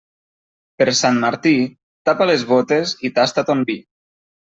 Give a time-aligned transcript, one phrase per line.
[0.81, 1.53] Per Sant Martí,
[2.11, 3.83] tapa les bótes i tasta ton vi.